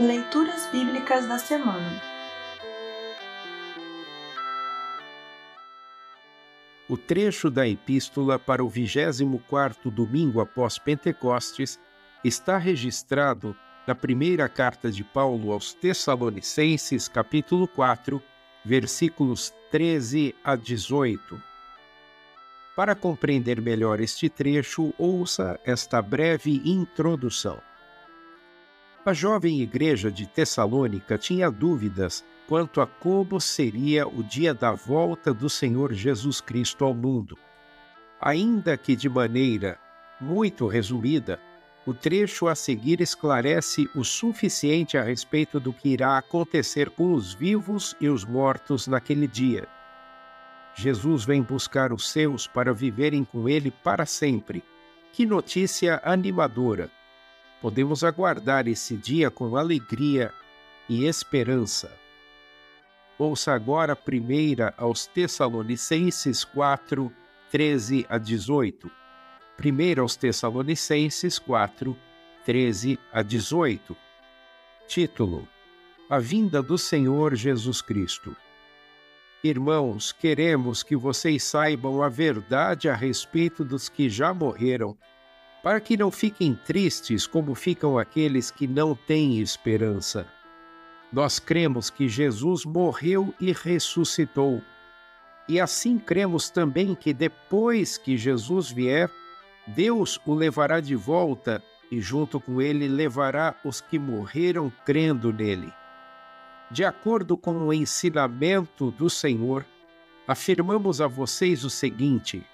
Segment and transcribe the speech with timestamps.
[0.00, 2.00] Leituras Bíblicas da Semana
[6.88, 11.78] O trecho da epístola para o 24º domingo após Pentecostes
[12.24, 13.54] está registrado
[13.86, 18.22] na primeira carta de Paulo aos Tessalonicenses, capítulo 4,
[18.64, 21.42] versículos 13 a 18.
[22.74, 27.60] Para compreender melhor este trecho, ouça esta breve introdução.
[29.02, 35.32] A jovem igreja de Tessalônica tinha dúvidas quanto a como seria o dia da volta
[35.32, 37.38] do Senhor Jesus Cristo ao mundo.
[38.20, 39.78] Ainda que de maneira
[40.20, 41.40] muito resumida,
[41.86, 47.32] o trecho a seguir esclarece o suficiente a respeito do que irá acontecer com os
[47.32, 49.66] vivos e os mortos naquele dia.
[50.74, 54.62] Jesus vem buscar os seus para viverem com ele para sempre.
[55.10, 56.99] Que notícia animadora!
[57.60, 60.32] Podemos aguardar esse dia com alegria
[60.88, 61.90] e esperança.
[63.18, 67.12] Ouça agora a primeira aos Tessalonicenses 4,
[67.50, 68.90] 13 a 18.
[69.56, 71.96] Primeira aos Tessalonicenses 4,
[72.46, 73.96] 13 a 18.
[74.88, 75.46] Título:
[76.08, 78.34] A vinda do Senhor Jesus Cristo.
[79.44, 84.96] Irmãos, queremos que vocês saibam a verdade a respeito dos que já morreram
[85.62, 90.26] para que não fiquem tristes como ficam aqueles que não têm esperança.
[91.12, 94.62] Nós cremos que Jesus morreu e ressuscitou.
[95.48, 99.10] E assim cremos também que depois que Jesus vier,
[99.66, 105.72] Deus o levará de volta e junto com ele levará os que morreram crendo nele.
[106.70, 109.66] De acordo com o ensinamento do Senhor,
[110.26, 112.46] afirmamos a vocês o seguinte: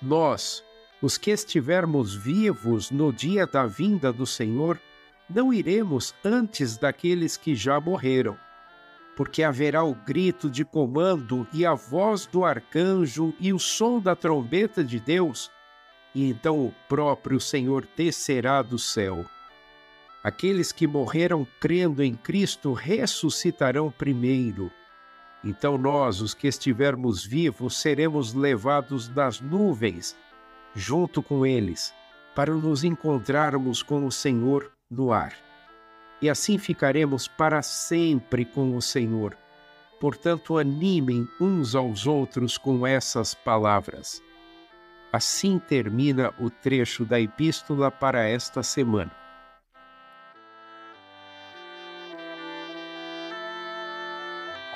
[0.00, 0.64] nós,
[1.00, 4.80] os que estivermos vivos no dia da vinda do Senhor,
[5.30, 8.36] não iremos antes daqueles que já morreram,
[9.16, 14.16] porque haverá o grito de comando e a voz do arcanjo e o som da
[14.16, 15.50] trombeta de Deus,
[16.14, 19.24] e então o próprio Senhor descerá do céu.
[20.24, 24.70] Aqueles que morreram crendo em Cristo ressuscitarão primeiro.
[25.44, 30.16] Então nós, os que estivermos vivos, seremos levados nas nuvens
[30.78, 31.92] junto com eles,
[32.34, 35.34] para nos encontrarmos com o Senhor no ar.
[36.22, 39.36] E assim ficaremos para sempre com o Senhor.
[40.00, 44.22] Portanto, animem uns aos outros com essas palavras.
[45.12, 49.10] Assim termina o trecho da epístola para esta semana.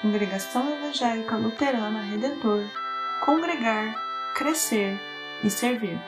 [0.01, 2.69] Congregação Evangélica Luterana Redentor
[3.25, 3.95] Congregar,
[4.35, 5.12] Crescer
[5.43, 5.99] e servir.